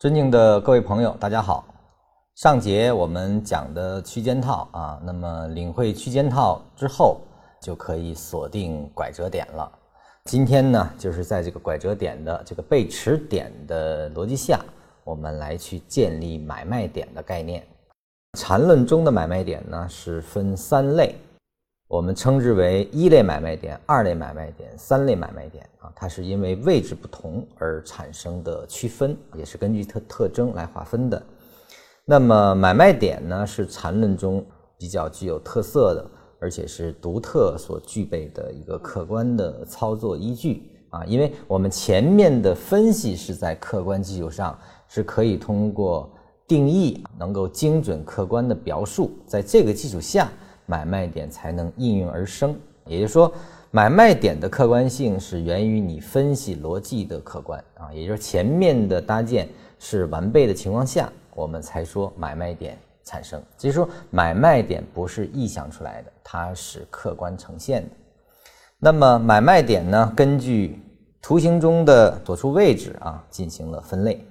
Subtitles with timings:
[0.00, 1.66] 尊敬的各位朋友，大家好。
[2.36, 7.20] 上节我们讲的区间套啊，那么领会区间套之后，
[7.60, 9.68] 就可以锁定拐折点了。
[10.26, 14.64] 今天呢，就是在这个拐折点的这个背驰点的逻辑下，
[15.02, 17.66] 我们来去建立买卖点的概念。
[18.38, 21.16] 缠论中的买卖点呢，是分三类。
[21.88, 31.22] 我们称之为一类买卖点、二类买卖点、三类买卖点啊，它是因为位置不同而产生的区分，也是根据特特征来划分的。
[32.04, 34.44] 那么买卖点呢，是缠论中
[34.76, 36.06] 比较具有特色的，
[36.38, 44.58] 而且是独特所具备的一个客观的操作依据啊，因为我们前面的分析是在客观基础上，
[44.88, 46.10] 是可以通过
[46.46, 50.30] 定义能够精准客观的表述，在这个基础下。
[50.68, 52.54] 买卖点才能应运而生，
[52.84, 53.32] 也就是说，
[53.70, 63.42] 买卖点的客观性是源于你分析逻辑的客观啊，也就是前面的搭建是完备的情况下，我们才说买卖点产生。
[63.56, 67.88] 就是说，买卖点不是臆想出来的，它是客观呈现的。
[68.78, 70.78] 那么，买卖点呢，根据
[71.22, 74.22] 图形中的所处位置啊，进行了分类。